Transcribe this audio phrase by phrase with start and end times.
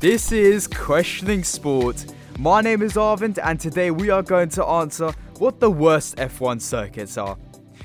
[0.00, 2.14] This is Questioning Sport.
[2.38, 6.62] My name is Arvind, and today we are going to answer what the worst F1
[6.62, 7.36] circuits are.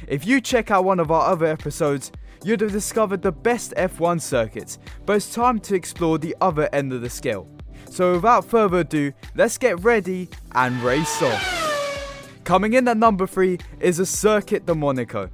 [0.07, 2.11] If you check out one of our other episodes,
[2.43, 6.93] you'd have discovered the best F1 circuits, but it's time to explore the other end
[6.93, 7.49] of the scale.
[7.89, 12.39] So without further ado, let's get ready and race off.
[12.43, 15.31] Coming in at number 3 is a Circuit de Monaco,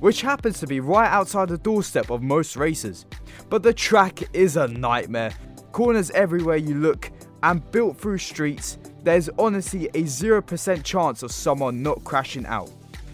[0.00, 3.06] which happens to be right outside the doorstep of most racers.
[3.48, 5.32] But the track is a nightmare.
[5.72, 7.10] Corners everywhere you look,
[7.42, 12.70] and built through streets, there's honestly a 0% chance of someone not crashing out.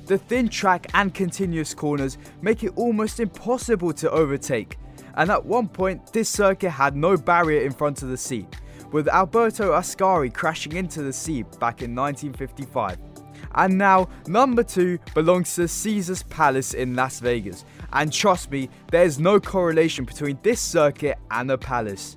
[0.06, 4.78] The thin track and continuous corners make it almost impossible to overtake,
[5.16, 8.46] and at one point, this circuit had no barrier in front of the sea,
[8.92, 12.98] with Alberto Ascari crashing into the sea back in 1955.
[13.54, 17.64] And now, number two belongs to Caesars Palace in Las Vegas.
[17.92, 22.14] And trust me, there's no correlation between this circuit and the palace.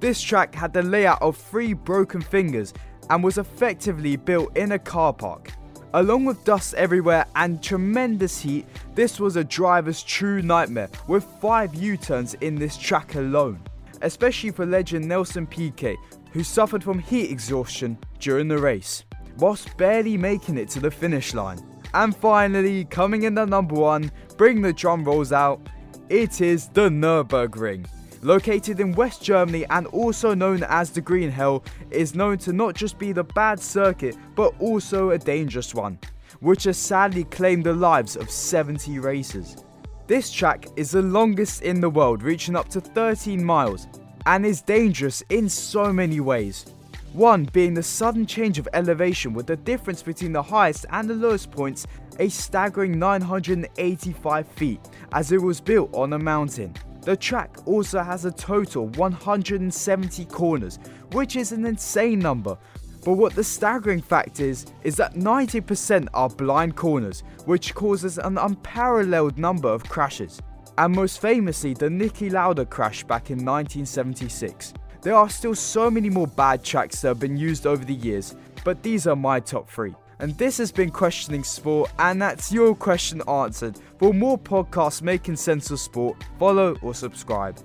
[0.00, 2.72] This track had the layout of three broken fingers
[3.10, 5.52] and was effectively built in a car park.
[5.94, 11.74] Along with dust everywhere and tremendous heat, this was a driver's true nightmare with 5
[11.74, 13.60] U-turns in this track alone.
[14.02, 15.96] Especially for legend Nelson Piquet,
[16.32, 19.04] who suffered from heat exhaustion during the race,
[19.38, 21.58] whilst barely making it to the finish line.
[21.94, 25.60] And finally, coming in at number 1, bring the drum rolls out,
[26.08, 27.88] it is the Nürburgring.
[28.22, 32.74] Located in West Germany and also known as the Green Hell, is known to not
[32.74, 35.98] just be the bad circuit but also a dangerous one,
[36.40, 39.64] which has sadly claimed the lives of 70 racers.
[40.08, 43.86] This track is the longest in the world, reaching up to 13 miles,
[44.26, 46.66] and is dangerous in so many ways.
[47.12, 51.14] One being the sudden change of elevation with the difference between the highest and the
[51.14, 51.86] lowest points
[52.18, 54.80] a staggering 985 feet
[55.12, 56.74] as it was built on a mountain.
[57.08, 60.78] The track also has a total 170 corners,
[61.12, 62.58] which is an insane number.
[63.02, 68.36] But what the staggering fact is, is that 90% are blind corners, which causes an
[68.36, 70.42] unparalleled number of crashes.
[70.76, 74.74] And most famously, the Niki Lauda crash back in 1976.
[75.00, 78.36] There are still so many more bad tracks that have been used over the years,
[78.64, 79.94] but these are my top three.
[80.20, 83.78] And this has been Questioning Sport, and that's your question answered.
[83.98, 87.58] For more podcasts making sense of sport, follow or subscribe.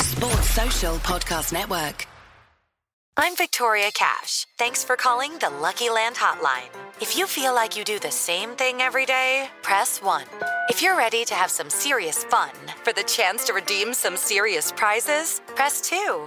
[0.00, 2.06] Sports Social Podcast Network.
[3.16, 4.46] I'm Victoria Cash.
[4.56, 6.70] Thanks for calling the Lucky Land Hotline.
[7.00, 10.24] If you feel like you do the same thing every day, press 1.
[10.70, 14.72] If you're ready to have some serious fun for the chance to redeem some serious
[14.72, 16.26] prizes, press 2.